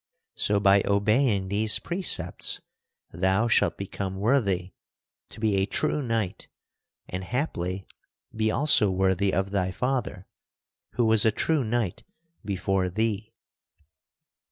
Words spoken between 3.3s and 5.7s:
shalt become worthy to be a